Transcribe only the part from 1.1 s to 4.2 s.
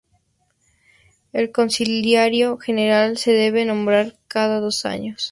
El Consiliario General se debe nombrar